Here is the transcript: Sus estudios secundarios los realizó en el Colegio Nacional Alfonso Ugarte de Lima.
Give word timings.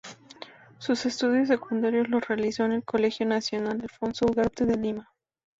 Sus 0.79 1.05
estudios 1.05 1.47
secundarios 1.49 2.09
los 2.09 2.27
realizó 2.27 2.65
en 2.65 2.71
el 2.71 2.83
Colegio 2.83 3.23
Nacional 3.27 3.81
Alfonso 3.83 4.25
Ugarte 4.27 4.65
de 4.65 4.75
Lima. 4.75 5.13